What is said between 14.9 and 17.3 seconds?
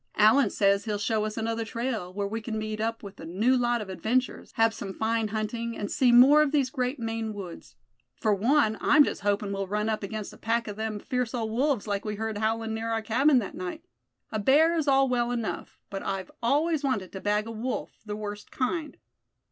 well enough, but I've always wanted to